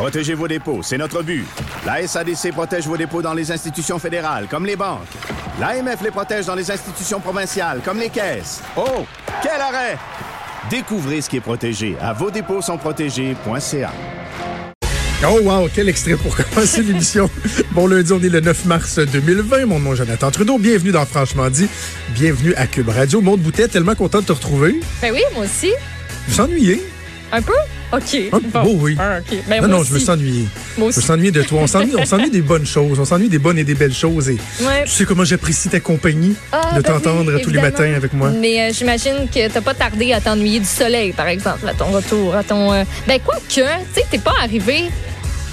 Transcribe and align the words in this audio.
Protégez 0.00 0.32
vos 0.32 0.48
dépôts, 0.48 0.80
c'est 0.82 0.96
notre 0.96 1.22
but. 1.22 1.44
La 1.84 2.06
SADC 2.06 2.52
protège 2.52 2.86
vos 2.86 2.96
dépôts 2.96 3.20
dans 3.20 3.34
les 3.34 3.52
institutions 3.52 3.98
fédérales, 3.98 4.46
comme 4.48 4.64
les 4.64 4.74
banques. 4.74 5.04
L'AMF 5.60 6.00
les 6.02 6.10
protège 6.10 6.46
dans 6.46 6.54
les 6.54 6.70
institutions 6.70 7.20
provinciales, 7.20 7.82
comme 7.84 7.98
les 7.98 8.08
caisses. 8.08 8.62
Oh, 8.78 9.04
quel 9.42 9.60
arrêt! 9.60 9.98
Découvrez 10.70 11.20
ce 11.20 11.28
qui 11.28 11.36
est 11.36 11.42
protégé 11.42 11.98
à 12.00 12.14
vos 12.14 12.30
dépôts 12.30 12.62
sont 12.62 12.78
protégés.ca. 12.78 13.92
Oh 15.28 15.38
wow, 15.42 15.68
quel 15.74 15.90
extrait 15.90 16.16
pour 16.16 16.34
commencer 16.54 16.82
l'émission. 16.82 17.28
bon 17.72 17.86
lundi, 17.86 18.10
on 18.10 18.22
est 18.22 18.30
le 18.30 18.40
9 18.40 18.64
mars 18.64 18.98
2020. 19.00 19.66
Mon 19.66 19.80
nom 19.80 19.92
est 19.92 19.96
Jonathan 19.96 20.30
Trudeau. 20.30 20.56
Bienvenue 20.56 20.92
dans 20.92 21.04
Franchement 21.04 21.50
dit. 21.50 21.68
Bienvenue 22.14 22.54
à 22.54 22.66
Cube 22.66 22.88
Radio. 22.88 23.20
Maud 23.20 23.40
Boutet, 23.40 23.68
tellement 23.68 23.94
content 23.94 24.20
de 24.20 24.24
te 24.24 24.32
retrouver. 24.32 24.80
Ben 25.02 25.12
oui, 25.12 25.20
moi 25.34 25.44
aussi. 25.44 25.72
Vous 26.26 26.40
ennuyez? 26.40 26.82
Un 27.32 27.42
peu? 27.42 27.52
OK. 27.92 28.16
Un 28.32 28.62
bon, 28.62 28.76
oui. 28.80 28.96
Ah. 28.98 29.18
Ben, 29.48 29.62
non, 29.62 29.68
non, 29.68 29.78
aussi. 29.78 29.88
je 29.90 29.94
me 29.94 29.98
sens 29.98 30.08
ennuyé. 30.10 30.44
Moi 30.78 30.90
Je 30.90 30.96
me 30.96 31.00
sens 31.02 31.10
ennuyé 31.10 31.30
de 31.32 31.42
toi. 31.42 31.60
On 31.62 31.66
s'ennuie, 31.66 32.30
des 32.30 32.42
bonnes 32.42 32.66
choses. 32.66 32.98
On 33.00 33.04
s'ennuie 33.04 33.28
des 33.28 33.38
bonnes 33.38 33.58
et 33.58 33.64
des 33.64 33.74
belles 33.74 33.94
choses. 33.94 34.28
Et 34.28 34.38
Ouais. 34.60 34.84
tu 34.84 34.90
sais 34.90 35.04
comment 35.04 35.24
j'apprécie 35.24 35.68
ta 35.68 35.80
compagnie, 35.80 36.34
Ah, 36.52 36.70
de 36.76 36.82
ben 36.82 36.92
t'entendre 36.92 37.32
oui, 37.34 37.42
tous 37.42 37.50
les 37.50 37.60
matins 37.60 37.92
avec 37.94 38.12
moi? 38.12 38.30
Mais 38.30 38.60
euh, 38.60 38.72
j'imagine 38.72 39.28
que 39.34 39.48
t'as 39.48 39.60
pas 39.60 39.74
tardé 39.74 40.12
à 40.12 40.20
t'ennuyer 40.20 40.60
du 40.60 40.66
soleil, 40.66 41.12
par 41.12 41.26
exemple, 41.28 41.66
à 41.68 41.74
ton 41.74 41.86
retour, 41.86 42.34
à 42.34 42.44
ton. 42.44 42.72
euh, 42.72 42.84
Ben 43.08 43.18
quoi 43.24 43.36
que, 43.48 43.54
tu 43.54 43.60
sais, 43.94 44.04
t'es 44.10 44.18
pas 44.18 44.34
arrivé 44.42 44.84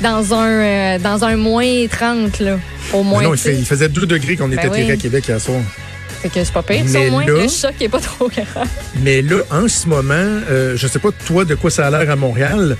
dans 0.01 0.34
un 0.34 0.48
euh, 0.48 0.99
dans 0.99 1.23
un 1.23 1.35
moins 1.38 1.88
30 1.90 2.40
là, 2.41 2.59
au 2.93 3.01
moins. 3.04 3.23
Non, 3.23 3.34
il, 3.34 3.38
fait- 3.40 3.55
faisait 3.63 3.90
2 3.90 4.05
degrés 4.05 4.35
quand 4.35 4.45
on 4.45 4.51
était 4.51 4.63
Ben 4.67 4.71
oui. 4.71 4.77
atterré 4.81 4.91
à 4.93 4.98
Québec 4.98 5.27
hier 5.27 5.41
soir. 5.41 5.57
Fait 6.21 6.30
que 6.30 6.44
c'est 6.44 6.52
pas 6.53 6.63
pire. 6.63 6.84
Mais 6.88 7.07
au 7.07 7.12
moins, 7.12 7.26
là- 7.26 7.34
le 7.44 7.48
choc 7.48 7.73
est 7.80 7.89
pas 7.89 7.99
trop 7.99 8.27
grave. 8.30 8.67
Mais 9.03 9.21
là, 9.21 9.38
en 9.52 9.67
ce 9.67 9.88
moment, 9.88 10.13
euh, 10.16 10.76
je 10.76 10.88
sais 10.88 10.99
pas 10.99 11.09
toi 11.26 11.45
de 11.45 11.55
quoi 11.55 11.70
ça 11.70 11.88
a 11.88 11.90
l'air 11.91 12.09
à 12.09 12.16
Montréal. 12.16 12.76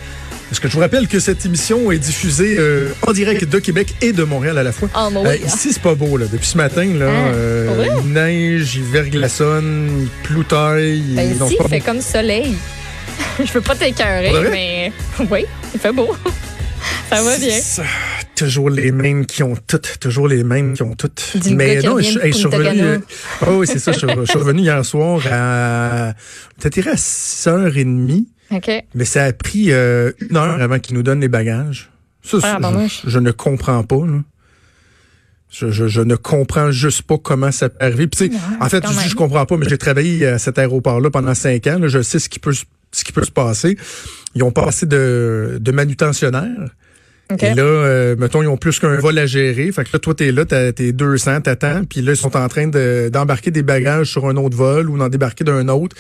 Parce 0.50 0.62
que 0.62 0.70
je 0.70 0.74
vous 0.76 0.80
rappelle 0.80 1.10
que 1.10 1.20
cette 1.20 1.46
émission 1.46 1.92
est 1.92 1.98
diffusée 1.98 2.56
euh, 2.58 2.90
en 3.06 3.12
direct 3.12 3.44
de 3.44 3.60
Québec 3.60 3.94
et 4.02 4.14
de 4.14 4.24
Montréal 4.24 4.58
à 4.58 4.64
la 4.64 4.72
fois. 4.72 4.90
Ah, 4.94 5.10
moi, 5.10 5.24
Euh, 5.26 5.36
oui. 5.38 5.46
ici, 5.46 5.74
c'est 5.74 5.82
pas 5.82 5.94
beau. 5.94 6.16
Là. 6.16 6.26
Depuis 6.32 6.48
ce 6.48 6.56
matin, 6.58 6.86
là, 6.98 7.08
Ah, 7.10 7.28
euh, 7.36 7.86
il 8.06 8.14
neige, 8.14 8.76
il 8.76 8.84
verglaçonne, 8.84 10.04
il 10.04 10.08
ploutaille. 10.24 11.02
Ben, 11.10 11.32
ici, 11.34 11.58
il 11.60 11.68
fait 11.70 11.80
beau. 11.80 11.86
comme 11.86 12.02
soleil. 12.02 12.56
Je 13.46 13.52
veux 13.52 13.62
pas 13.62 13.76
t'écœurer, 13.76 14.32
mais 14.50 14.92
oui, 15.30 15.46
il 15.74 15.80
fait 15.82 15.92
beau. 15.92 16.16
Ça 17.10 17.22
va 17.22 17.38
bien. 17.38 17.60
Toujours 18.38 18.70
les 18.70 18.92
mêmes 18.92 19.26
qui 19.26 19.42
ont 19.44 19.56
toutes. 19.68 19.98
Toujours 20.00 20.28
les 20.28 20.44
mêmes 20.44 20.74
qui 20.74 20.84
ont 20.84 20.96
toutes. 20.96 21.36
Mais 21.52 21.82
non, 21.82 22.00
je, 22.00 22.20
de 22.20 22.26
hey, 22.26 22.32
je 22.32 22.38
suis 22.38 22.48
revenu. 22.48 22.82
Euh, 22.82 23.00
oui, 23.58 23.66
c'est 23.68 23.80
ça. 23.80 23.92
Je, 23.92 23.98
suis- 24.00 24.08
je 24.22 24.26
suis 24.26 24.38
revenu 24.40 24.62
hier 24.62 24.86
soir 24.86 25.20
à. 25.32 26.14
Tiré 26.70 26.92
à 26.92 26.96
6h30. 26.96 28.26
OK. 28.52 28.72
Mais 28.96 29.06
ça 29.06 29.24
a 29.26 29.34
pris 29.34 29.72
euh, 29.72 30.12
une 30.30 30.38
heure 30.38 30.62
avant 30.62 30.80
qu'ils 30.80 30.96
nous 30.96 31.04
donnent 31.04 31.20
les 31.22 31.28
bagages. 31.28 31.90
Ça, 32.24 32.38
Ah, 32.44 32.58
je, 32.88 33.10
je 33.10 33.20
ne 33.20 33.32
comprends 33.32 33.84
pas. 33.84 34.06
là. 34.06 34.22
Je, 35.50 35.72
je, 35.72 35.88
je 35.88 36.02
ne 36.02 36.16
comprends 36.16 36.72
juste 36.72 37.04
pas 37.04 37.18
comment 37.18 37.52
ça 37.52 37.70
peut 37.70 37.78
arriver. 37.84 38.08
Puis, 38.08 38.32
en 38.60 38.68
fait, 38.70 38.84
je 38.86 39.10
je 39.10 39.16
comprends 39.16 39.46
pas, 39.46 39.56
mais 39.58 39.68
j'ai 39.70 39.78
travaillé 39.78 40.28
à 40.28 40.38
cet 40.40 40.60
aéroport-là 40.60 41.10
pendant 41.10 41.34
cinq 41.34 41.68
ans. 41.68 41.80
là. 41.80 41.88
je 41.88 42.02
sais 42.02 42.20
ce 42.20 42.28
qui 42.30 42.40
peut 42.40 42.54
se- 42.54 42.66
ce 42.92 43.04
qui 43.04 43.12
peut 43.14 43.24
se 43.24 43.32
passer. 43.32 43.78
Ils 44.36 44.44
ont 44.44 44.52
passé 44.52 44.86
de, 44.86 45.58
de 45.60 45.72
manutentionnaire. 45.72 46.70
Et 47.52 47.56
là, 47.56 47.64
euh, 47.64 48.16
mettons, 48.18 48.42
ils 48.42 48.48
ont 48.48 48.58
plus 48.58 48.80
qu'un 48.80 48.96
vol 48.98 49.18
à 49.18 49.26
gérer. 49.26 49.72
Fait 49.72 49.84
que 49.84 49.90
là, 49.94 50.00
toi, 50.00 50.14
t'es 50.16 50.32
là, 50.32 50.46
t'as- 50.46 50.72
t'es 50.72 50.92
200, 50.94 51.42
t'attends. 51.42 51.84
Puis 51.84 52.02
là, 52.02 52.14
ils 52.14 52.18
sont 52.18 52.36
en 52.38 52.48
train 52.48 52.68
de- 52.68 53.10
d'embarquer 53.12 53.52
des 53.52 53.64
bagages 53.64 54.12
sur 54.12 54.28
un 54.28 54.36
autre 54.38 54.56
vol 54.56 54.90
ou 54.90 54.98
d'en 54.98 55.10
débarquer 55.10 55.44
d'un 55.44 55.68
autre. 55.68 55.96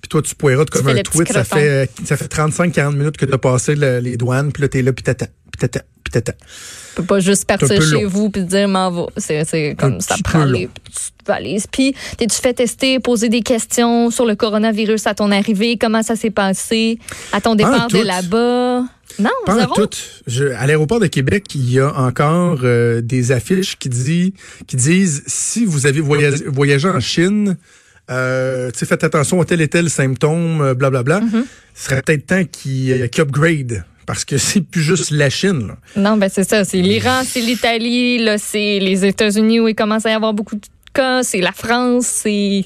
Puis 0.00 0.08
toi, 0.08 0.22
tu 0.22 0.34
poireautes 0.34 0.70
comme 0.70 0.86
un 0.88 0.94
tweet. 1.02 1.28
Ça 1.32 1.44
fait, 1.44 1.90
ça 2.06 2.16
fait 2.16 2.28
35-40 2.28 2.96
minutes 2.96 3.18
que 3.18 3.26
t'as 3.26 3.36
passé 3.38 3.74
le- 3.74 3.98
les 3.98 4.16
douanes. 4.16 4.50
Puis 4.52 4.62
là, 4.62 4.68
t'es 4.68 4.80
là, 4.80 4.92
puis 4.94 5.02
t'attends, 5.02 5.26
puis 5.52 5.58
t'attends, 5.68 5.84
puis 6.02 6.10
t'attends. 6.12 6.38
Tu 6.40 6.94
peux 6.96 7.02
pas 7.04 7.20
juste 7.20 7.44
partir 7.46 7.68
chez 7.82 8.02
long. 8.02 8.08
vous 8.08 8.30
puis 8.30 8.42
te 8.42 8.48
dire 8.48 8.66
m'en 8.66 8.90
va. 8.90 9.06
C'est, 9.18 9.76
comme 9.78 10.00
ça 10.00 10.16
prend 10.24 10.44
les 10.44 10.68
petites 10.68 11.12
valises. 11.26 11.66
Puis 11.70 11.94
t'es-tu 12.16 12.36
fait 12.40 12.54
tester, 12.54 12.98
poser 12.98 13.28
des 13.28 13.42
questions 13.42 14.10
sur 14.10 14.24
le 14.24 14.34
coronavirus 14.34 15.06
à 15.06 15.14
ton 15.14 15.30
arrivée? 15.30 15.76
Comment 15.78 16.02
ça 16.02 16.16
s'est 16.16 16.30
passé? 16.30 16.98
À 17.32 17.42
ton 17.42 17.54
départ 17.54 17.88
de 17.88 17.98
là-bas? 18.06 18.84
Non, 19.18 19.30
Pas 19.46 19.58
zéro? 19.58 19.74
tout. 19.74 19.96
Je, 20.26 20.46
à 20.46 20.66
l'aéroport 20.66 21.00
de 21.00 21.06
Québec, 21.06 21.46
il 21.54 21.70
y 21.72 21.78
a 21.80 21.94
encore 21.94 22.60
euh, 22.64 23.00
des 23.00 23.32
affiches 23.32 23.76
qui, 23.78 23.88
dit, 23.88 24.34
qui 24.66 24.76
disent 24.76 25.22
si 25.26 25.64
vous 25.64 25.86
avez 25.86 26.00
voyagé, 26.00 26.44
voyagé 26.46 26.88
en 26.88 27.00
Chine, 27.00 27.56
euh, 28.10 28.70
faites 28.74 29.04
attention 29.04 29.38
aux 29.38 29.44
tel 29.44 29.60
et 29.60 29.68
tel 29.68 29.88
symptômes, 29.88 30.60
euh, 30.60 30.74
blablabla. 30.74 31.20
Mm-hmm. 31.20 31.44
Ce 31.74 31.84
serait 31.84 32.02
peut-être 32.02 32.26
temps 32.26 32.44
qu'ils 32.44 32.92
euh, 32.92 33.08
upgrade. 33.18 33.84
Parce 34.06 34.24
que 34.24 34.38
c'est 34.38 34.62
plus 34.62 34.82
juste 34.82 35.10
la 35.10 35.30
Chine. 35.30 35.68
là. 35.68 35.76
Non, 35.96 36.16
ben 36.16 36.28
c'est 36.28 36.48
ça. 36.48 36.64
C'est 36.64 36.78
l'Iran, 36.78 37.22
c'est 37.24 37.40
l'Italie, 37.40 38.18
là, 38.18 38.38
c'est 38.38 38.78
les 38.80 39.04
États-Unis 39.04 39.60
où 39.60 39.68
il 39.68 39.74
commence 39.74 40.06
à 40.06 40.10
y 40.10 40.14
avoir 40.14 40.34
beaucoup 40.34 40.56
de 40.56 40.62
cas, 40.92 41.22
c'est 41.22 41.40
la 41.40 41.52
France, 41.52 42.06
c'est. 42.06 42.64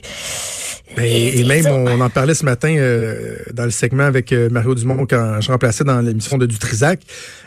Et, 0.97 1.41
et 1.41 1.45
même, 1.45 1.67
on, 1.67 2.01
en 2.01 2.11
parlait 2.11 2.35
ce 2.35 2.45
matin 2.45 2.75
euh, 2.77 3.37
dans 3.53 3.65
le 3.65 3.71
segment 3.71 4.05
avec 4.05 4.33
euh, 4.33 4.49
Mario 4.49 4.75
Dumont 4.75 5.07
quand 5.07 5.41
je 5.41 5.51
remplaçais 5.51 5.85
dans 5.85 6.01
l'émission 6.01 6.39
de 6.39 6.47
Dutrisac. 6.47 7.01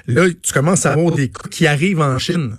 Là, 0.07 0.25
tu 0.29 0.53
commences 0.53 0.85
à 0.85 0.93
avoir 0.93 1.15
des 1.15 1.29
cas 1.29 1.47
qui 1.49 1.67
arrivent 1.67 2.01
en 2.01 2.17
Chine. 2.17 2.57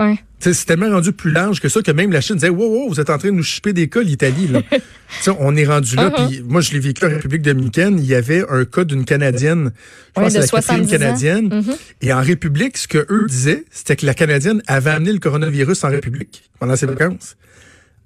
Ouais. 0.00 0.18
C'est 0.38 0.64
tellement 0.64 0.88
rendu 0.88 1.12
plus 1.12 1.30
large 1.30 1.60
que 1.60 1.68
ça 1.68 1.82
que 1.82 1.90
même 1.92 2.10
la 2.12 2.22
Chine 2.22 2.36
disait 2.36 2.48
Wow, 2.48 2.66
wow, 2.66 2.88
vous 2.88 2.98
êtes 3.00 3.10
en 3.10 3.18
train 3.18 3.28
de 3.28 3.34
nous 3.34 3.42
chipper 3.42 3.74
des 3.74 3.88
cas, 3.88 4.00
l'Italie. 4.00 4.48
on 5.38 5.54
est 5.56 5.66
rendu 5.66 5.96
là. 5.96 6.08
Uh-huh. 6.08 6.26
Puis 6.28 6.42
moi, 6.48 6.62
je 6.62 6.72
l'ai 6.72 6.78
vécu 6.80 7.04
en 7.04 7.08
République 7.10 7.42
dominicaine. 7.42 7.98
Il 7.98 8.06
y 8.06 8.14
avait 8.14 8.42
un 8.48 8.64
cas 8.64 8.84
d'une 8.84 9.04
Canadienne. 9.04 9.72
Je 10.16 10.20
Ouais, 10.22 10.26
pense 10.26 10.32
de 10.34 10.40
que 10.40 10.46
c'est 10.46 10.52
la 10.56 10.62
quatrième 10.62 10.86
70 10.88 10.94
ans. 10.94 10.98
Canadienne. 10.98 11.48
Mhm. 11.54 11.74
Et 12.00 12.12
en 12.14 12.22
République, 12.22 12.78
ce 12.78 12.88
que 12.88 13.06
eux 13.10 13.26
disaient, 13.28 13.64
c'était 13.70 13.96
que 13.96 14.06
la 14.06 14.14
Canadienne 14.14 14.62
avait 14.66 14.90
amené 14.90 15.12
le 15.12 15.18
coronavirus 15.18 15.84
en 15.84 15.88
République 15.90 16.44
pendant 16.58 16.74
ses 16.76 16.86
vacances. 16.86 17.36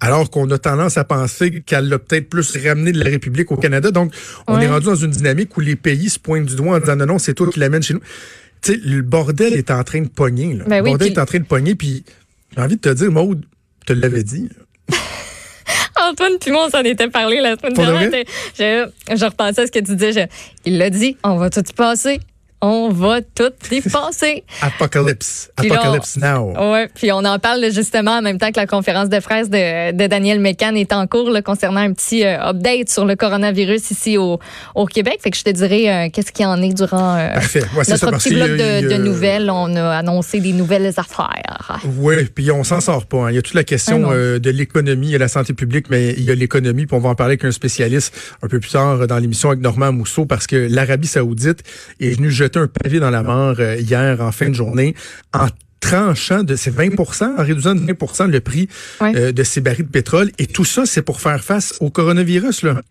Alors 0.01 0.29
qu'on 0.29 0.51
a 0.51 0.57
tendance 0.57 0.97
à 0.97 1.05
penser 1.05 1.61
qu'elle 1.65 1.87
l'a 1.87 1.97
peut-être 1.99 2.29
plus 2.29 2.57
ramené 2.67 2.91
de 2.91 2.99
la 3.01 3.09
République 3.09 3.49
au 3.53 3.55
Canada. 3.55 3.91
Donc, 3.91 4.13
on 4.45 4.57
Ouais. 4.57 4.65
est 4.65 4.67
rendu 4.67 4.87
dans 4.87 4.95
une 4.95 5.11
dynamique 5.11 5.55
où 5.55 5.61
les 5.61 5.77
pays 5.77 6.09
se 6.09 6.19
pointent 6.19 6.45
du 6.47 6.55
doigt 6.57 6.75
en 6.75 6.79
disant 6.81 6.97
non, 6.97 7.05
non, 7.05 7.17
c'est 7.17 7.33
toi 7.33 7.47
qui 7.49 7.59
l'amène 7.61 7.81
chez 7.81 7.93
nous. 7.93 8.01
Sais, 8.65 8.79
le 8.83 9.01
bordel 9.01 9.53
est 9.53 9.69
en 9.71 9.83
train 9.83 10.01
de 10.01 10.07
pogner. 10.07 10.53
Là. 10.55 10.63
Ben 10.67 10.77
le 10.77 10.83
bordel 10.89 11.09
puis- 11.09 11.15
est 11.17 11.21
en 11.21 11.25
train 11.25 11.39
de 11.39 11.45
pogner. 11.45 11.75
Puis 11.75 12.03
j'ai 12.55 12.61
envie 12.61 12.75
de 12.77 12.81
te 12.81 12.89
dire, 12.89 13.11
Maude, 13.11 13.45
te 13.85 13.93
l'avais 13.93 14.23
dit. 14.23 14.49
Antoine 16.01 16.33
puis 16.39 16.51
moi, 16.51 16.65
on 16.67 16.69
s'en 16.69 16.81
était 16.83 17.07
parlé 17.09 17.41
la 17.41 17.55
semaine 17.57 17.73
dernière. 17.73 18.11
Je, 18.57 18.89
je 19.15 19.25
repensais 19.25 19.61
à 19.61 19.67
ce 19.67 19.71
que 19.71 19.79
tu 19.79 19.95
disais. 19.95 20.11
Je- 20.13 20.27
il 20.65 20.77
l'a 20.77 20.89
dit, 20.89 21.15
on 21.23 21.37
va 21.37 21.49
tout 21.49 21.61
y 21.67 21.73
passer. 21.73 22.19
On 22.67 22.89
va 22.89 23.21
tout 23.21 23.51
y 23.71 23.79
passer. 23.81 24.43
Apocalypse. 24.61 25.51
Là, 25.61 25.65
Apocalypse 25.75 26.17
now. 26.17 26.53
Ouais, 26.71 26.89
puis 26.93 27.11
on 27.11 27.23
en 27.23 27.37
parle 27.37 27.63
justement 27.71 28.17
en 28.17 28.21
même 28.23 28.39
temps 28.39 28.51
que 28.51 28.59
la 28.59 28.65
conférence 28.65 29.07
de 29.09 29.19
presse 29.19 29.49
de, 29.51 29.91
de 29.91 30.07
Daniel 30.07 30.39
Mécan 30.39 30.73
est 30.73 30.91
en 30.91 31.05
cours 31.05 31.29
là, 31.29 31.41
concernant 31.43 31.81
un 31.81 31.93
petit 31.93 32.25
euh, 32.25 32.39
update 32.49 32.89
sur 32.89 33.05
le 33.05 33.15
coronavirus 33.15 33.91
ici 33.91 34.17
au, 34.17 34.39
au 34.73 34.85
Québec. 34.85 35.19
Fait 35.21 35.29
que 35.29 35.37
je 35.37 35.43
te 35.43 35.49
dirais 35.51 35.89
euh, 36.07 36.09
qu'est-ce 36.11 36.31
qui 36.31 36.43
en 36.43 36.59
est 36.61 36.73
durant 36.73 37.15
euh. 37.17 37.27
Ouais, 37.75 37.83
notre 37.87 38.09
parce 38.09 38.23
petit 38.23 38.29
qu'il 38.29 38.37
bloc 38.43 38.49
de, 38.57 38.89
de 38.89 38.97
nouvelles. 38.97 39.49
On 39.51 39.75
a 39.75 39.97
annoncé 39.97 40.39
des 40.39 40.53
nouvelles 40.53 40.87
affaires. 40.97 41.79
Oui, 41.99 42.15
puis 42.33 42.49
on 42.51 42.63
s'en 42.63 42.81
sort 42.81 43.05
pas. 43.05 43.25
hein. 43.25 43.29
Il 43.31 43.35
y 43.35 43.37
a 43.37 43.41
toute 43.41 43.53
la 43.53 43.61
Ah 43.61 43.63
question 43.63 44.11
euh, 44.11 44.39
de 44.39 44.49
l'économie 44.49 45.13
et 45.13 45.17
la 45.17 45.27
santé 45.27 45.53
publique, 45.53 45.87
mais 45.89 46.13
il 46.17 46.23
y 46.23 46.31
a 46.31 46.35
l'économie, 46.35 46.85
puis 46.85 46.95
on 46.95 46.99
va 46.99 47.09
en 47.09 47.15
parler 47.15 47.33
avec 47.33 47.45
un 47.45 47.51
spécialiste 47.51 48.13
un 48.41 48.47
peu 48.47 48.59
plus 48.59 48.71
tard 48.71 49.01
euh, 49.01 49.05
dans 49.07 49.17
l'émission 49.17 49.49
avec 49.49 49.61
Normand 49.61 49.91
Mousseau, 49.91 50.25
parce 50.25 50.47
que 50.47 50.55
l'Arabie 50.69 51.07
saoudite 51.07 51.59
est 51.99 52.11
venue 52.11 52.31
jeter 52.31 52.54
un 52.57 52.67
pavé 52.67 52.99
dans 52.99 53.09
la 53.09 53.23
mare 53.23 53.55
euh, 53.59 53.75
hier 53.77 54.21
en 54.21 54.31
fin 54.31 54.49
de 54.49 54.53
journée 54.55 54.95
en 55.33 55.47
tranchant 55.79 56.43
de 56.43 56.55
ces 56.55 56.71
20 56.71 56.89
en 57.37 57.43
réduisant 57.43 57.75
de 57.75 57.81
20 57.81 58.27
le 58.27 58.39
prix 58.39 58.67
Ouais. 59.01 59.15
euh, 59.15 59.31
de 59.31 59.43
ces 59.43 59.61
barils 59.61 59.85
de 59.85 59.91
pétrole. 59.91 60.31
Et 60.39 60.47
tout 60.47 60.65
ça, 60.65 60.85
c'est 60.85 61.01
pour 61.03 61.21
faire 61.21 61.43
face 61.43 61.75
au 61.79 61.89
coronavirus. 61.91 62.63
Là. 62.63 62.81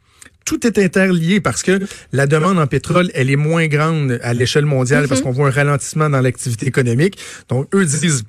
Tout 0.45 0.67
est 0.67 0.79
interlié 0.79 1.41
parce 1.41 1.63
que 1.63 1.81
la 2.13 2.27
demande 2.27 2.59
en 2.59 2.67
pétrole, 2.67 3.11
elle 3.15 3.31
est 3.31 3.37
moins 3.37 3.67
grande 3.67 4.21
à 4.23 4.35
l'échelle 4.35 4.67
mondiale 4.67 5.09
parce 5.09 5.23
qu'on 5.23 5.31
voit 5.33 5.49
un 5.49 5.51
ralentissement 5.51 6.11
dans 6.11 6.21
l'activité 6.21 6.67
économique. 6.67 7.19
Donc, 7.49 7.75
eux 7.75 7.85
disent, 7.85 8.25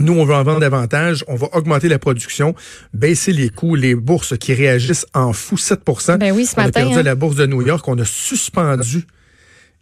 nous, 0.00 0.12
on 0.14 0.24
veut 0.24 0.34
en 0.34 0.42
vendre 0.42 0.58
davantage, 0.60 1.24
on 1.28 1.36
va 1.36 1.46
augmenter 1.52 1.88
la 1.88 2.00
production, 2.00 2.56
baisser 2.92 3.32
les 3.32 3.48
coûts, 3.50 3.76
les 3.76 3.94
bourses 3.94 4.36
qui 4.36 4.52
réagissent 4.52 5.06
en 5.14 5.32
fou 5.32 5.56
7 5.56 5.80
Ben 6.18 6.32
oui, 6.32 6.44
ce 6.44 6.54
On 6.56 6.62
a 6.62 6.64
matin, 6.66 6.80
perdu 6.80 6.94
hein. 6.96 6.98
à 6.98 7.02
la 7.04 7.14
bourse 7.14 7.36
de 7.36 7.46
New 7.46 7.62
York, 7.62 7.86
on 7.86 7.96
a 8.00 8.04
suspendu. 8.04 9.06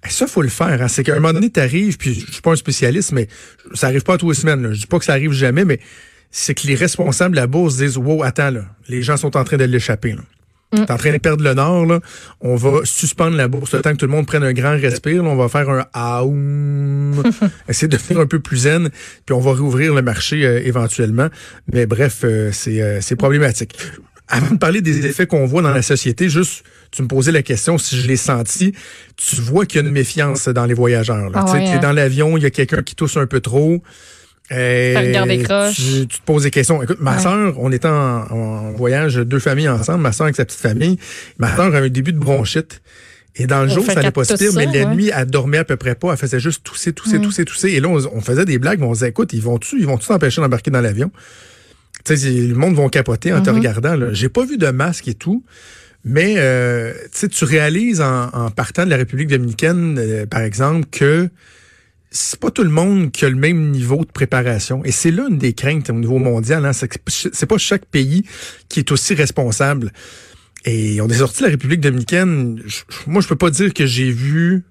Eh, 0.04 0.10
Ça, 0.10 0.26
faut 0.26 0.42
le 0.42 0.48
faire. 0.48 0.82
Hein. 0.82 0.88
C'est 0.88 1.04
qu'à 1.04 1.12
un 1.12 1.20
moment 1.20 1.32
donné, 1.32 1.50
t'arrives, 1.50 1.96
puis 1.96 2.14
je 2.14 2.32
suis 2.32 2.42
pas 2.42 2.52
un 2.52 2.56
spécialiste, 2.56 3.12
mais 3.12 3.28
ça 3.74 3.86
arrive 3.86 4.02
pas 4.02 4.14
à 4.14 4.18
tous 4.18 4.30
les 4.30 4.36
semaines. 4.36 4.62
Là. 4.62 4.72
Je 4.72 4.80
dis 4.80 4.86
pas 4.86 4.98
que 4.98 5.04
ça 5.04 5.12
arrive 5.12 5.32
jamais, 5.32 5.64
mais 5.64 5.80
c'est 6.30 6.54
que 6.54 6.66
les 6.66 6.74
responsables 6.74 7.34
de 7.34 7.40
la 7.40 7.46
bourse 7.46 7.76
disent 7.76 7.98
Wow, 7.98 8.22
attends, 8.22 8.50
là, 8.50 8.64
les 8.88 9.02
gens 9.02 9.16
sont 9.16 9.36
en 9.36 9.44
train 9.44 9.56
de 9.56 9.64
l'échapper. 9.64 10.14
Mm. 10.72 10.86
T'es 10.86 10.90
en 10.90 10.96
train 10.96 11.12
de 11.12 11.18
perdre 11.18 11.44
le 11.44 11.54
nord, 11.54 11.84
là. 11.84 12.00
On 12.40 12.56
va 12.56 12.80
suspendre 12.84 13.36
la 13.36 13.46
bourse 13.46 13.74
le 13.74 13.82
temps 13.82 13.92
que 13.92 13.98
tout 13.98 14.06
le 14.06 14.12
monde 14.12 14.26
prenne 14.26 14.42
un 14.42 14.54
grand 14.54 14.72
respire. 14.72 15.22
là. 15.22 15.28
on 15.28 15.36
va 15.36 15.48
faire 15.48 15.68
un 15.68 15.86
aoum, 15.92 17.22
essayer 17.68 17.88
de 17.88 17.96
devenir 17.96 18.20
un 18.20 18.26
peu 18.26 18.40
plus 18.40 18.58
zen, 18.58 18.88
puis 19.26 19.34
on 19.34 19.40
va 19.40 19.52
rouvrir 19.52 19.94
le 19.94 20.02
marché 20.02 20.46
euh, 20.46 20.62
éventuellement. 20.64 21.28
Mais 21.70 21.86
bref, 21.86 22.22
euh, 22.24 22.50
c'est 22.52 22.80
euh, 22.80 23.00
c'est 23.02 23.16
problématique. 23.16 23.76
Avant 24.32 24.50
de 24.54 24.58
parler 24.58 24.80
des 24.80 25.06
effets 25.06 25.26
qu'on 25.26 25.46
voit 25.46 25.62
dans 25.62 25.72
la 25.72 25.82
société, 25.82 26.28
juste, 26.28 26.64
tu 26.90 27.02
me 27.02 27.06
posais 27.08 27.30
la 27.32 27.42
question 27.42 27.78
si 27.78 27.96
je 28.00 28.08
l'ai 28.08 28.16
senti. 28.16 28.72
Tu 29.16 29.36
vois 29.40 29.66
qu'il 29.66 29.80
y 29.80 29.84
a 29.84 29.86
une 29.86 29.92
méfiance 29.92 30.48
dans 30.48 30.64
les 30.64 30.74
voyageurs. 30.74 31.30
Là. 31.30 31.44
Ah 31.44 31.44
tu 31.46 31.52
sais, 31.52 31.64
t'es 31.64 31.70
hein. 31.72 31.78
dans 31.80 31.92
l'avion, 31.92 32.36
il 32.36 32.42
y 32.42 32.46
a 32.46 32.50
quelqu'un 32.50 32.82
qui 32.82 32.94
tousse 32.94 33.16
un 33.16 33.26
peu 33.26 33.40
trop. 33.40 33.82
Euh, 34.50 35.26
des 35.26 35.42
croches. 35.42 35.76
tu, 35.76 36.06
tu 36.08 36.18
te 36.18 36.24
poses 36.24 36.42
des 36.42 36.50
questions. 36.50 36.82
Écoute, 36.82 36.98
ma 37.00 37.16
Ouais. 37.16 37.22
sœur, 37.22 37.54
on 37.58 37.70
était 37.72 37.88
en, 37.88 37.92
en 38.30 38.72
voyage, 38.72 39.16
deux 39.16 39.38
familles 39.38 39.68
ensemble, 39.68 40.00
ma 40.00 40.12
sœur 40.12 40.24
avec 40.24 40.36
sa 40.36 40.44
petite 40.44 40.60
famille. 40.60 40.98
Ma 41.38 41.54
sœur 41.54 41.66
avait 41.66 41.86
un 41.86 41.88
début 41.88 42.12
de 42.12 42.18
bronchite. 42.18 42.82
Et 43.36 43.46
dans 43.46 43.62
le 43.62 43.68
jour, 43.68 43.84
ça 43.86 43.92
allait 43.92 44.10
pas 44.10 44.26
tousse 44.26 44.38
pire, 44.38 44.52
mais 44.56 44.66
la 44.66 44.72
ouais. 44.88 44.94
nuit, 44.94 45.10
elle 45.14 45.26
dormait 45.30 45.58
à 45.58 45.64
peu 45.64 45.76
près 45.76 45.94
pas. 45.94 46.10
Elle 46.12 46.18
faisait 46.18 46.40
juste 46.40 46.64
tousser, 46.64 46.92
tousser, 46.92 47.18
Mm. 47.18 47.22
tousser, 47.22 47.44
tousser. 47.46 47.68
Et 47.70 47.80
là, 47.80 47.88
on, 47.88 47.98
on 48.14 48.20
faisait 48.20 48.44
des 48.44 48.58
blagues, 48.58 48.78
mais 48.80 48.86
on 48.86 48.92
disait, 48.92 49.08
écoute, 49.08 49.32
ils 49.32 49.40
vont-tu, 49.40 49.78
ils 49.78 49.86
vont-tu 49.86 50.06
t'empêcher 50.08 50.42
d'embarquer 50.42 50.70
dans 50.70 50.82
l'avion? 50.82 51.10
Tu 52.04 52.16
sais, 52.16 52.30
le 52.30 52.54
monde 52.54 52.74
va 52.74 52.88
capoter 52.88 53.32
en 53.32 53.42
te 53.42 53.50
Mm-hmm. 53.50 53.54
regardant. 53.54 53.98
J'ai 54.12 54.28
pas 54.28 54.44
vu 54.44 54.58
de 54.58 54.68
masque 54.70 55.08
et 55.08 55.14
tout. 55.14 55.44
Mais 56.04 56.34
euh, 56.38 56.92
tu 57.12 57.20
sais, 57.20 57.28
tu 57.28 57.44
réalises 57.44 58.00
en, 58.00 58.28
en 58.32 58.50
partant 58.50 58.84
de 58.84 58.90
la 58.90 58.96
République 58.96 59.28
dominicaine, 59.28 59.96
euh, 60.00 60.26
par 60.26 60.40
exemple, 60.40 60.86
que 60.90 61.28
c'est 62.10 62.40
pas 62.40 62.50
tout 62.50 62.64
le 62.64 62.70
monde 62.70 63.12
qui 63.12 63.24
a 63.24 63.28
le 63.30 63.36
même 63.36 63.70
niveau 63.70 64.04
de 64.04 64.10
préparation. 64.10 64.84
Et 64.84 64.90
c'est 64.90 65.12
là 65.12 65.26
une 65.30 65.38
des 65.38 65.52
craintes 65.52 65.88
au 65.90 65.92
niveau 65.94 66.18
mondial. 66.18 66.66
Hein, 66.66 66.72
c'est 66.72 67.46
pas 67.46 67.58
chaque 67.58 67.86
pays 67.86 68.24
qui 68.68 68.80
est 68.80 68.90
aussi 68.90 69.14
responsable. 69.14 69.92
Et 70.64 71.00
on 71.00 71.08
est 71.08 71.14
sorti 71.18 71.38
de 71.38 71.44
la 71.44 71.50
République 71.52 71.80
dominicaine. 71.80 72.60
je- 72.66 72.80
moi, 73.06 73.22
je 73.22 73.28
peux 73.28 73.36
pas 73.36 73.50
dire 73.50 73.72
que 73.72 73.86
j'ai 73.86 74.10
vu 74.10 74.64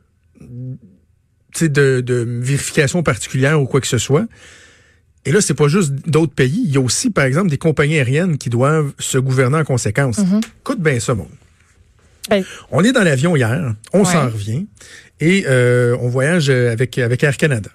de 1.62 2.39
vérification 2.41 3.03
particulière 3.03 3.62
ou 3.62 3.65
quoi 3.65 3.81
que 3.81 3.88
ce 3.88 3.97
soit. 3.97 4.25
Et 5.25 5.31
là, 5.31 5.39
c'est 5.41 5.53
pas 5.53 5.68
juste 5.68 5.91
d'autres 6.09 6.33
pays. 6.33 6.63
Il 6.65 6.71
y 6.71 6.77
a 6.77 6.81
aussi, 6.81 7.09
par 7.12 7.25
exemple, 7.25 7.50
des 7.50 7.57
compagnies 7.57 7.95
aériennes 7.97 8.38
qui 8.38 8.50
doivent 8.50 8.91
se 8.97 9.18
gouverner 9.18 9.57
en 9.57 9.63
conséquence. 9.63 10.19
Écoute 10.62 10.79
bien 10.81 11.00
ça, 11.00 11.13
mon. 11.13 11.27
Ben, 12.29 12.44
On 12.71 12.83
est 12.83 12.91
dans 12.91 13.03
l'avion 13.03 13.35
hier, 13.35 13.75
on 13.94 14.00
Ouais. 14.00 14.06
s'en 14.06 14.25
revient 14.29 14.65
et 15.19 15.45
euh, 15.47 15.95
on 16.01 16.07
voyage 16.09 16.50
avec, 16.50 16.97
avec 16.97 17.23
Air 17.23 17.38
Canada. 17.38 17.69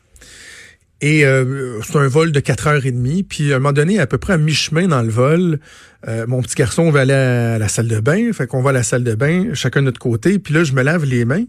Et 1.02 1.26
euh, 1.26 1.80
c'est 1.82 1.96
un 1.98 2.08
vol 2.08 2.32
de 2.32 2.40
4 2.40 2.66
heures 2.68 2.86
et 2.86 2.90
demie. 2.90 3.22
Puis 3.22 3.52
à 3.52 3.56
un 3.56 3.58
moment 3.58 3.72
donné, 3.74 3.98
à 3.98 4.06
peu 4.06 4.18
près 4.18 4.32
à 4.32 4.38
mi-chemin 4.38 4.88
dans 4.88 5.02
le 5.02 5.10
vol, 5.10 5.60
euh, 6.08 6.26
mon 6.26 6.40
petit 6.42 6.54
garçon 6.54 6.90
va 6.90 7.00
aller 7.00 7.12
à 7.12 7.58
la 7.58 7.68
salle 7.68 7.86
de 7.88 8.00
bain. 8.00 8.32
Fait 8.32 8.46
qu'on 8.46 8.62
va 8.62 8.70
à 8.70 8.72
la 8.72 8.82
salle 8.82 9.04
de 9.04 9.14
bain, 9.14 9.52
chacun 9.54 9.80
de 9.80 9.86
notre 9.86 10.00
côté. 10.00 10.38
Puis 10.38 10.54
là, 10.54 10.64
je 10.64 10.72
me 10.72 10.82
lave 10.82 11.04
les 11.04 11.24
mains. 11.26 11.44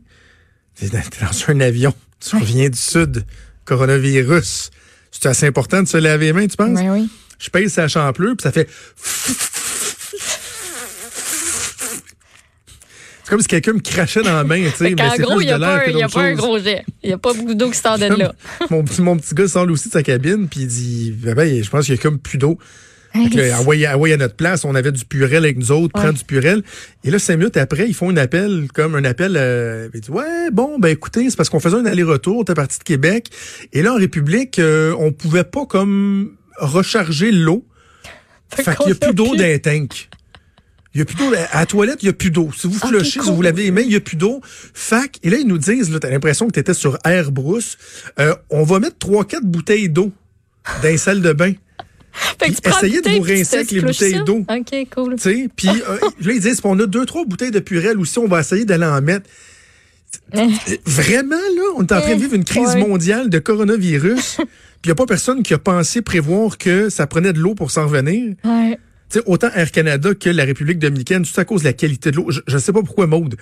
T'es 0.75 0.87
dans 0.89 1.01
un 1.47 1.59
avion. 1.61 1.93
Tu 2.19 2.35
reviens 2.35 2.69
du 2.69 2.77
sud. 2.77 3.23
Coronavirus. 3.65 4.69
C'est 5.19 5.29
assez 5.29 5.47
important 5.47 5.81
de 5.81 5.87
se 5.87 5.97
laver 5.97 6.27
les 6.27 6.33
mains, 6.33 6.47
tu 6.47 6.55
penses? 6.55 6.75
ben 6.75 6.91
oui. 6.91 7.09
Je 7.39 7.49
pèse 7.49 7.73
sa 7.73 7.87
champlure, 7.87 8.35
puis 8.35 8.43
ça 8.43 8.51
fait... 8.51 8.67
C'est 13.23 13.31
comme 13.31 13.41
si 13.41 13.47
quelqu'un 13.47 13.73
me 13.73 13.79
crachait 13.79 14.21
dans 14.21 14.33
la 14.33 14.43
main, 14.43 14.63
tu 14.63 14.69
sais. 14.69 14.95
C'est 14.95 15.21
gros, 15.21 15.41
il 15.41 15.47
n'y 15.47 15.51
a, 15.51 15.57
de 15.57 15.61
l'air 15.61 15.83
pas, 15.83 15.91
y 15.91 16.01
a 16.01 16.07
pas 16.07 16.21
un 16.21 16.33
gros 16.33 16.59
jet. 16.59 16.85
Il 17.03 17.09
n'y 17.09 17.13
a 17.13 17.17
pas 17.17 17.33
beaucoup 17.33 17.55
d'eau 17.55 17.69
qui 17.69 17.77
sort 17.77 17.97
de 17.97 18.05
là. 18.05 18.33
mon, 18.69 18.83
petit, 18.85 19.01
mon 19.01 19.17
petit 19.17 19.35
gars 19.35 19.47
sort 19.49 19.65
lui 19.65 19.73
aussi 19.73 19.89
de 19.89 19.93
sa 19.93 20.01
cabine, 20.01 20.47
puis 20.47 20.61
il 20.61 20.67
dit, 20.67 21.11
ben, 21.11 21.35
ben, 21.35 21.61
je 21.61 21.69
pense 21.69 21.85
qu'il 21.85 21.95
y 21.95 21.97
a 21.97 22.01
comme 22.01 22.19
plus 22.19 22.37
d'eau. 22.37 22.57
Là, 23.35 23.59
envoyé, 23.59 23.87
envoyé 23.87 24.13
à 24.13 24.17
notre 24.17 24.35
place, 24.35 24.63
on 24.65 24.75
avait 24.75 24.91
du 24.91 25.05
purel 25.05 25.43
avec 25.45 25.57
nous 25.57 25.71
autres, 25.71 25.97
Ouais. 25.99 26.03
prends 26.05 26.13
du 26.13 26.23
purel. 26.23 26.63
Et 27.03 27.11
là, 27.11 27.19
cinq 27.19 27.37
minutes 27.37 27.57
après, 27.57 27.87
ils 27.87 27.93
font 27.93 28.09
un 28.09 28.17
appel, 28.17 28.67
comme 28.73 28.95
un 28.95 29.03
appel, 29.03 29.35
euh, 29.37 29.89
ils 29.93 30.01
disent, 30.01 30.09
ouais, 30.09 30.51
bon, 30.51 30.79
ben 30.79 30.89
écoutez, 30.89 31.29
c'est 31.29 31.35
parce 31.35 31.49
qu'on 31.49 31.59
faisait 31.59 31.77
un 31.77 31.85
aller-retour, 31.85 32.45
t'es 32.45 32.53
parti 32.53 32.79
de 32.79 32.83
Québec. 32.83 33.29
Et 33.73 33.81
là, 33.81 33.93
en 33.93 33.97
République, 33.97 34.59
euh, 34.59 34.93
on 34.99 35.11
pouvait 35.11 35.43
pas 35.43 35.65
comme 35.65 36.35
recharger 36.57 37.31
l'eau. 37.31 37.65
Fait 38.55 38.63
qu'il 38.75 38.85
n'y 38.87 38.91
a 38.93 38.95
plus 38.95 39.13
d'eau 39.13 39.35
dans 39.35 39.43
les 39.43 39.59
tanks. 39.59 40.09
Il 40.93 40.99
y 40.99 41.01
a 41.01 41.05
plus 41.05 41.15
d'eau. 41.15 41.31
À 41.51 41.59
la 41.59 41.65
toilette, 41.67 42.01
il 42.01 42.05
n'y 42.05 42.09
a 42.09 42.13
plus 42.13 42.31
d'eau. 42.31 42.49
Si 42.57 42.65
vous 42.65 42.77
Ok, 42.77 42.87
flushez, 42.87 43.03
si 43.11 43.19
cool. 43.19 43.33
vous 43.33 43.41
lavez 43.43 43.63
les 43.63 43.71
mains, 43.71 43.81
il 43.81 43.89
n'y 43.89 43.95
a 43.95 43.99
plus 43.99 44.15
d'eau. 44.15 44.41
Fac, 44.73 45.19
et 45.21 45.29
là, 45.29 45.37
ils 45.37 45.45
nous 45.45 45.57
disent, 45.59 45.91
là, 45.91 45.99
t'as 45.99 46.09
l'impression 46.09 46.47
que 46.47 46.53
tu 46.53 46.59
étais 46.59 46.73
sur 46.73 46.97
Air 47.05 47.31
Brousse. 47.31 47.77
Euh, 48.19 48.33
on 48.49 48.63
va 48.63 48.79
mettre 48.79 48.97
trois, 48.97 49.23
quatre 49.25 49.43
bouteilles 49.45 49.89
d'eau 49.89 50.11
dans 50.81 50.87
les 50.89 50.97
salles 50.97 51.21
de 51.21 51.33
bain. 51.33 51.53
Fait 52.39 52.49
que 52.51 52.69
essayez 52.69 53.01
de 53.01 53.09
vous 53.09 53.21
rincer 53.21 53.57
avec 53.57 53.71
les 53.71 53.81
bouteilles 53.81 54.23
d'eau. 54.25 54.45
OK, 54.49 54.87
cool. 54.95 55.15
Puis 55.15 55.69
euh, 55.69 55.97
là, 56.21 56.33
ils 56.33 56.39
disent, 56.39 56.61
on 56.63 56.79
a 56.79 56.85
deux, 56.85 57.05
trois 57.05 57.25
bouteilles 57.25 57.51
de 57.51 57.59
purel 57.59 57.99
aussi, 57.99 58.19
on 58.19 58.27
va 58.27 58.39
essayer 58.41 58.65
d'aller 58.65 58.85
en 58.85 59.01
mettre. 59.01 59.29
Vraiment, 60.85 61.35
là, 61.35 61.63
on 61.75 61.81
est 61.81 61.91
en 61.91 62.01
train 62.01 62.15
de 62.15 62.19
vivre 62.21 62.33
une 62.33 62.43
crise 62.43 62.75
mondiale 62.75 63.29
de 63.29 63.39
coronavirus. 63.39 64.37
Puis 64.37 64.45
il 64.85 64.87
n'y 64.89 64.91
a 64.91 64.95
pas 64.95 65.05
personne 65.05 65.43
qui 65.43 65.53
a 65.53 65.57
pensé 65.57 66.01
prévoir 66.01 66.57
que 66.57 66.89
ça 66.89 67.07
prenait 67.07 67.33
de 67.33 67.39
l'eau 67.39 67.55
pour 67.55 67.71
s'en 67.71 67.87
revenir. 67.87 68.35
Ouais. 68.43 68.77
Autant 69.25 69.49
Air 69.55 69.71
Canada 69.71 70.13
que 70.13 70.29
la 70.29 70.43
République 70.43 70.79
dominicaine, 70.79 71.23
tout 71.23 71.39
à 71.39 71.45
cause 71.45 71.61
de 71.61 71.67
la 71.67 71.73
qualité 71.73 72.11
de 72.11 72.17
l'eau. 72.17 72.29
Je 72.29 72.41
ne 72.53 72.59
sais 72.59 72.73
pas 72.73 72.81
pourquoi, 72.83 73.07
Maude. 73.07 73.35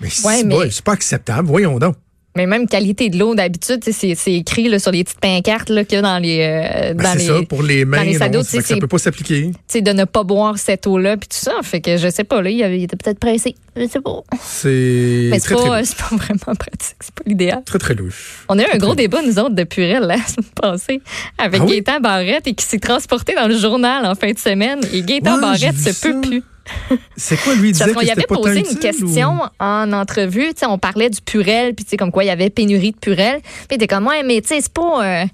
Mais 0.00 0.08
Ouais, 0.08 0.12
c'est 0.12 0.44
mais- 0.44 0.54
pas, 0.56 0.70
c'est 0.70 0.84
pas 0.84 0.92
acceptable. 0.92 1.48
Voyons 1.48 1.78
donc. 1.78 1.96
Mais 2.36 2.46
même 2.46 2.68
qualité 2.68 3.08
de 3.08 3.18
l'eau, 3.18 3.34
d'habitude, 3.34 3.80
c'est 3.82 4.14
c'est 4.14 4.32
écrit 4.32 4.68
là, 4.68 4.78
sur 4.78 4.92
les 4.92 5.02
petites 5.02 5.18
pancartes 5.18 5.66
qu'il 5.66 5.96
y 5.96 5.96
a 5.96 6.02
dans 6.02 6.18
les. 6.18 6.38
euh, 6.40 6.94
Ben, 6.94 7.02
dans 7.02 7.12
c'est 7.14 7.18
les 7.18 7.24
ça, 7.26 7.34
pour 7.48 7.62
les 7.64 7.84
mains, 7.84 8.04
les 8.04 8.12
non, 8.12 8.18
sados, 8.20 8.42
ça, 8.44 8.76
peut 8.78 8.86
pas 8.86 8.98
s'appliquer. 8.98 9.50
sais, 9.66 9.80
de 9.82 9.90
ne 9.92 10.04
pas 10.04 10.22
boire 10.22 10.56
cette 10.56 10.86
eau-là, 10.86 11.16
puis 11.16 11.28
tout 11.28 11.36
ça. 11.36 11.54
Fait 11.62 11.80
que 11.80 11.96
je 11.96 12.08
sais 12.08 12.22
pas, 12.22 12.40
là, 12.40 12.50
il, 12.50 12.62
avait- 12.62 12.78
il 12.78 12.84
était 12.84 12.96
peut-être 12.96 13.18
pressé. 13.18 13.56
Je 13.76 13.86
sais 13.88 14.00
pas. 14.00 14.22
C'est 14.40 15.28
Mais 15.30 15.40
c'est 15.40 15.54
pas, 15.54 15.82
c'est 15.84 15.98
vraiment 15.98 16.54
pratique. 16.56 16.96
C'est 17.00 17.14
pas 17.14 17.22
l'idéal. 17.26 17.62
très, 17.64 17.78
très 17.80 17.94
louche. 17.94 18.44
On 18.48 18.58
a 18.58 18.62
eu 18.62 18.66
un 18.72 18.78
gros 18.78 18.94
débat, 18.94 19.22
nous 19.22 19.38
autres, 19.38 19.54
de 19.56 19.64
Purel, 19.64 20.02
la 20.04 20.16
semaine 20.18 20.50
passée, 20.54 21.00
avec 21.36 21.60
Ah 21.60 21.64
oui? 21.64 21.70
Gaétan 21.82 22.00
Barrette 22.00 22.46
et 22.46 22.54
qui 22.54 22.64
s'est 22.64 22.78
transporté 22.78 23.34
dans 23.34 23.48
le 23.48 23.56
journal 23.58 24.06
en 24.06 24.14
fin 24.14 24.30
de 24.32 24.38
semaine. 24.38 24.78
Et 24.92 25.02
Gaétan 25.02 25.34
Ouais, 25.34 25.40
Barrette 25.40 25.78
se 25.78 26.00
peut 26.06 26.20
plus. 26.20 26.42
C'est 27.16 27.36
quoi, 27.40 27.54
lui, 27.54 27.72
disait 27.72 27.84
Parce 27.84 27.94
que 27.96 28.00
qu'on 28.00 28.06
y 28.06 28.10
avait 28.10 28.22
posé 28.28 28.60
une 28.70 28.78
question 28.78 29.34
ou- 29.34 29.46
en 29.64 29.92
entrevue. 29.92 30.48
Tu 30.48 30.60
sais, 30.60 30.66
on 30.66 30.78
parlait 30.78 31.10
du 31.10 31.20
Purel, 31.20 31.74
puis 31.74 31.84
tu 31.84 31.90
sais, 31.90 31.96
comme 31.96 32.12
quoi 32.12 32.24
il 32.24 32.28
y 32.28 32.30
avait 32.30 32.50
pénurie 32.50 32.92
de 32.92 32.96
Purel. 32.98 33.40
Puis 33.68 33.76
était 33.76 33.86
comme, 33.86 34.06
ouais, 34.06 34.22
mais 34.22 34.40
tu 34.40 34.48
sais, 34.48 34.60
c'est 34.60 34.72
pas. 34.72 35.04
euh, 35.04 35.24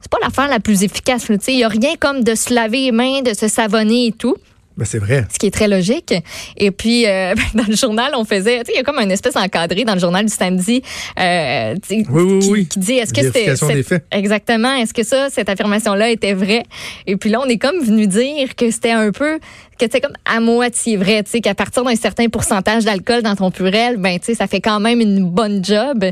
c'est 0.00 0.10
pas 0.10 0.18
l'affaire 0.22 0.48
la 0.48 0.60
plus 0.60 0.84
efficace. 0.84 1.24
Tu 1.26 1.36
sais, 1.40 1.52
Il 1.52 1.58
y 1.58 1.64
a 1.64 1.68
rien 1.68 1.94
comme 1.98 2.22
de 2.22 2.34
se 2.34 2.54
laver 2.54 2.78
les 2.82 2.92
mains, 2.92 3.22
de 3.22 3.34
se 3.34 3.48
savonner 3.48 4.06
et 4.06 4.12
tout 4.12 4.36
Ben, 4.76 4.84
c'est 4.84 4.98
vrai. 4.98 5.24
ce 5.32 5.38
qui 5.38 5.46
est 5.46 5.50
très 5.50 5.66
logique. 5.66 6.14
Et 6.56 6.70
puis, 6.70 7.06
euh, 7.06 7.34
dans 7.54 7.64
le 7.66 7.74
journal, 7.74 8.12
on 8.16 8.24
faisait, 8.24 8.58
tu 8.60 8.66
sais, 8.66 8.72
il 8.74 8.76
y 8.76 8.80
a 8.80 8.84
comme 8.84 9.00
une 9.00 9.10
espèce 9.10 9.34
encadré 9.36 9.84
dans 9.84 9.94
le 9.94 9.98
journal 10.00 10.24
du 10.24 10.32
samedi 10.32 10.82
euh, 11.18 11.74
Oui, 11.90 12.04
oui, 12.10 12.38
qui, 12.38 12.50
oui. 12.50 12.66
qui 12.68 12.78
dit, 12.78 12.92
est-ce 12.92 13.12
que 13.12 13.22
c'était... 13.22 14.00
Exactement, 14.12 14.74
est-ce 14.76 14.94
que 14.94 15.02
ça, 15.02 15.28
cette 15.30 15.48
affirmation-là 15.48 16.10
était 16.10 16.34
vraie? 16.34 16.62
Et 17.08 17.16
puis 17.16 17.30
là, 17.30 17.40
on 17.44 17.48
est 17.48 17.58
comme 17.58 17.80
venu 17.82 18.06
dire 18.06 18.54
que 18.54 18.70
c'était 18.70 18.92
un 18.92 19.10
peu, 19.10 19.40
que 19.78 19.84
c'était 19.84 20.00
comme 20.00 20.16
à 20.24 20.40
moitié 20.40 20.96
vrai, 20.96 21.22
tu 21.22 21.30
sais, 21.30 21.40
qu'à 21.40 21.54
partir 21.54 21.84
d'un 21.84 21.94
certain 21.96 22.28
pourcentage 22.28 22.84
d'alcool 22.84 23.22
dans 23.22 23.36
ton 23.36 23.50
purel, 23.50 23.96
ben, 23.96 24.18
tu 24.18 24.26
sais, 24.26 24.34
ça 24.34 24.46
fait 24.46 24.60
quand 24.60 24.80
même 24.80 25.00
une 25.00 25.28
bonne 25.28 25.64
job. 25.64 26.04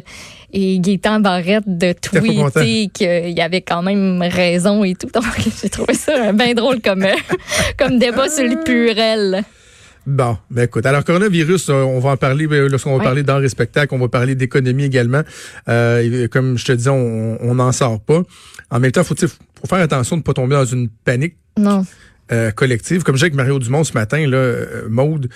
Et 0.53 0.79
Gaétan 0.79 1.21
Barrette 1.21 1.65
de 1.67 1.93
tweeter 1.93 2.89
qu'il 2.93 3.31
y 3.31 3.41
avait 3.41 3.63
quand 3.63 3.83
même 3.83 4.23
raison 4.23 4.85
et 4.85 4.95
tout. 4.95 5.09
Donc, 5.13 5.25
j'ai 5.63 5.69
trouvé 5.69 5.95
ça 5.95 6.33
bien 6.33 6.55
drôle 6.55 6.81
comme, 6.81 7.07
comme 7.79 7.99
débat 7.99 8.29
sur 8.29 8.45
le 8.45 8.63
purel. 8.63 9.45
Bon, 10.07 10.37
ben 10.51 10.65
écoute, 10.65 10.85
alors 10.85 11.03
coronavirus, 11.03 11.71
euh, 11.71 11.83
on 11.83 11.99
va 11.99 12.11
en 12.11 12.17
parler 12.19 12.47
ben, 12.47 12.69
lorsqu'on 12.69 12.99
va 12.99 13.03
parler 13.03 13.23
d'art 13.23 13.43
et 13.43 13.49
spectacle, 13.49 13.95
on 13.95 13.99
va 13.99 14.09
parler 14.09 14.35
d'économie 14.35 14.85
également. 14.85 15.23
Euh, 15.69 16.29
comme 16.29 16.59
je 16.59 16.65
te 16.67 16.73
disais, 16.73 16.91
on 16.91 17.55
n'en 17.55 17.73
sort 17.73 18.01
pas. 18.01 18.23
En 18.71 18.81
même 18.81 18.93
temps, 18.93 19.03
faut, 19.03 19.15
faut 19.17 19.67
faire 19.67 19.79
attention 19.79 20.17
de 20.17 20.21
ne 20.21 20.25
pas 20.25 20.35
tomber 20.35 20.57
dans 20.57 20.65
une 20.67 20.89
panique 20.89 21.37
Non. 21.59 21.85
Euh, 22.33 22.51
collective. 22.51 23.03
Comme 23.03 23.17
j'ai 23.17 23.25
avec 23.25 23.35
Mario 23.35 23.59
Dumont 23.59 23.85
ce 23.85 23.93
matin, 23.93 24.27
là, 24.27 24.37
euh, 24.37 24.89
Maude, 24.89 25.29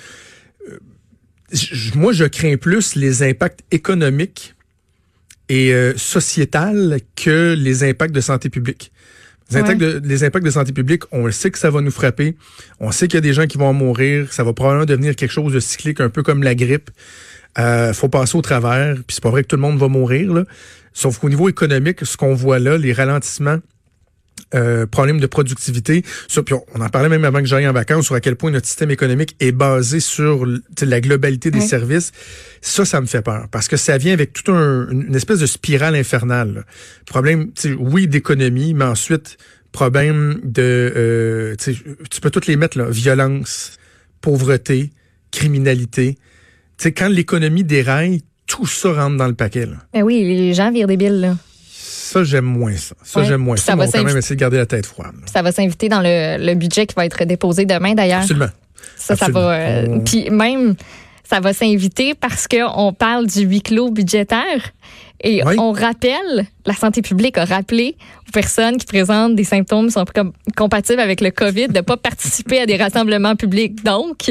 euh, 0.71 0.79
moi, 1.95 2.13
je 2.13 2.25
crains 2.25 2.57
plus 2.57 2.95
les 2.95 3.23
impacts 3.23 3.61
économiques 3.71 4.55
et 5.51 5.73
sociétals 5.97 7.01
que 7.17 7.55
les 7.57 7.83
impacts 7.83 8.15
de 8.15 8.21
santé 8.21 8.51
publique. 8.51 8.93
Les, 9.51 9.57
Ouais. 9.57 9.63
impacts 9.63 9.81
de, 9.81 10.03
les 10.05 10.25
impacts 10.25 10.45
de 10.45 10.51
santé 10.51 10.73
publique, 10.73 11.05
on 11.11 11.25
le 11.25 11.33
sait 11.33 11.51
que 11.51 11.59
ça 11.59 11.71
va 11.71 11.81
nous 11.81 11.91
frapper. 11.91 12.37
On 12.81 12.93
sait 12.93 13.09
qu'il 13.09 13.15
y 13.15 13.19
a 13.19 13.23
des 13.23 13.33
gens 13.33 13.47
qui 13.47 13.57
vont 13.57 13.69
en 13.69 13.73
mourir. 13.73 14.31
Ça 14.31 14.45
va 14.45 14.53
probablement 14.53 14.85
devenir 14.85 15.17
quelque 15.17 15.31
chose 15.33 15.55
de 15.55 15.61
cyclique, 15.61 16.01
un 16.01 16.11
peu 16.11 16.23
comme 16.23 16.43
la 16.43 16.55
grippe. 16.55 16.91
Euh, 17.59 17.95
faut 17.95 18.11
passer 18.11 18.37
au 18.37 18.43
travers. 18.43 18.95
Puis 18.95 19.05
c'est 19.15 19.23
pas 19.23 19.31
vrai 19.31 19.43
que 19.43 19.49
tout 19.49 19.57
le 19.57 19.63
monde 19.63 19.79
va 19.79 19.89
mourir. 19.89 20.35
Là. 20.35 20.45
Sauf 20.93 21.19
qu'au 21.19 21.31
niveau 21.31 21.49
économique, 21.49 22.05
ce 22.05 22.19
qu'on 22.19 22.35
voit 22.35 22.59
là, 22.59 22.77
les 22.77 22.93
ralentissements, 22.93 23.59
euh, 24.55 24.87
problèmes 24.87 25.21
de 25.21 25.27
productivité. 25.27 26.03
Ça, 26.29 26.43
puis 26.43 26.55
on, 26.55 26.65
on 26.75 26.81
en 26.81 26.89
parlait 26.89 27.09
même 27.09 27.25
avant 27.25 27.41
que 27.41 27.47
j'aille 27.47 27.69
en 27.69 27.73
vacances 27.73 28.07
sur 28.07 28.15
à 28.15 28.21
quel 28.21 28.37
point 28.37 28.51
notre 28.51 28.67
système 28.67 28.91
économique 28.91 29.37
est 29.41 29.53
basé 29.53 30.01
sur 30.01 30.47
la 30.47 31.01
globalité 31.01 31.51
des 31.51 31.61
services. 31.61 32.13
Ça, 32.61 32.85
ça 32.85 33.01
me 33.01 33.07
fait 33.07 33.23
peur 33.23 33.47
parce 33.51 33.69
que 33.69 33.77
ça 33.77 33.99
vient 33.99 34.13
avec 34.13 34.33
toute 34.33 34.49
une 34.49 35.15
espèce 35.15 35.41
de 35.41 35.47
spirale 35.47 35.95
infernale. 35.95 36.55
là. 36.55 36.61
Problème, 37.07 37.51
oui, 37.79 38.09
d'économie, 38.09 38.75
mais 38.75 38.85
ensuite 38.85 39.39
problème 39.73 40.41
de, 40.45 40.93
euh, 40.97 41.55
tu 41.57 42.21
peux 42.21 42.31
toutes 42.31 42.47
les 42.47 42.57
mettre 42.57 42.79
là, 42.79 42.87
violence, 42.89 43.79
pauvreté, 44.21 44.91
criminalité. 45.31 46.17
Tu 46.79 46.85
sais, 46.85 46.93
quand 46.93 47.09
l'économie 47.09 47.65
déraille, 47.65 48.23
tout 48.47 48.67
ça 48.67 48.93
rentre 48.93 49.17
dans 49.17 49.27
le 49.27 49.35
paquet. 49.35 49.67
Là. 49.67 49.77
Ben 49.93 50.03
oui, 50.03 50.25
les 50.25 50.55
gens 50.55 50.73
virent 50.73 50.87
débiles, 50.87 51.21
là. 51.21 51.37
Ça, 52.11 52.25
j'aime 52.25 52.45
moins 52.47 52.77
ça. 52.77 52.95
Ça, 53.03 53.21
Ouais. 53.21 53.27
j'aime 53.27 53.41
moins 53.43 53.55
Puis 53.57 53.65
ça. 53.65 53.73
ça 53.73 53.77
va 53.77 53.85
on 53.85 53.87
va 53.87 53.99
quand 53.99 54.05
même 54.05 54.17
essayer 54.17 54.37
de 54.37 54.41
garder 54.41 54.57
la 54.57 54.67
tête 54.67 54.87
froide. 54.87 55.15
Ça 55.33 55.43
va 55.43 55.53
s'inviter 55.53 55.89
dans 55.89 56.01
le, 56.01 56.39
le 56.45 56.55
budget 56.55 56.87
qui 56.87 56.95
va 56.95 57.05
être 57.07 57.25
déposé 57.25 57.67
demain, 57.67 57.95
d'ailleurs. 57.95 58.21
Absolument. 58.21 58.49
Ça, 58.97 59.17
ça 59.17 59.29
va. 59.31 59.53
euh, 59.53 59.87
On- 59.91 60.01
Puis 60.01 60.31
même, 60.31 60.75
ça 61.29 61.41
va 61.41 61.53
s'inviter 61.53 62.15
parce 62.15 62.47
qu'on 62.49 62.93
parle 62.93 63.27
du 63.27 63.41
huis 63.41 63.61
clos 63.63 63.91
budgétaire. 63.91 64.73
Et 65.23 65.43
Oui. 65.45 65.55
on 65.59 65.73
rappelle, 65.73 66.47
la 66.65 66.75
santé 66.75 67.03
publique 67.03 67.37
a 67.39 67.45
rappelé 67.45 67.97
aux 68.29 68.33
personnes 68.33 68.77
qui 68.79 68.87
présentent 68.87 69.35
des 69.35 69.45
symptômes 69.45 69.87
qui 69.87 69.93
sont 69.93 70.05
com- 70.15 70.33
compatibles 70.57 71.01
avec 71.01 71.21
le 71.21 71.31
COVID 71.31 71.69
de 71.69 71.75
ne 71.75 71.81
pas 71.81 71.97
participer 72.11 72.61
à 72.61 72.67
des 72.67 72.77
rassemblements 72.77 73.35
publics. 73.37 73.83
Donc, 73.85 74.31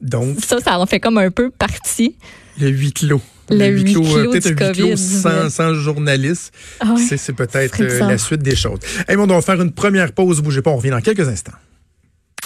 Donc, 0.00 0.36
ça, 0.44 0.60
ça 0.60 0.78
en 0.78 0.86
fait 0.86 1.00
comme 1.00 1.18
un 1.18 1.30
peu 1.30 1.50
partie. 1.50 2.16
le 2.60 2.68
huis 2.68 2.92
clos. 2.92 3.20
Le 3.50 3.66
huis 3.68 3.92
clos, 3.92 4.30
peut-être 4.30 4.62
un 4.62 4.68
huis 4.68 4.72
clos 4.72 4.96
sans, 4.96 5.50
sans 5.50 5.74
journaliste. 5.74 6.52
Ah 6.80 6.94
ouais. 6.94 7.02
C'est- 7.02 7.32
peut-être 7.32 7.80
euh, 7.82 7.98
la 8.08 8.18
suite 8.18 8.42
des 8.42 8.56
choses. 8.56 8.78
Hey, 9.08 9.16
on 9.16 9.26
va 9.26 9.42
faire 9.42 9.60
une 9.60 9.72
première 9.72 10.12
pause. 10.12 10.40
Bougez 10.40 10.62
pas, 10.62 10.70
on 10.70 10.76
revient 10.76 10.90
dans 10.90 11.00
quelques 11.00 11.28
instants. 11.28 11.52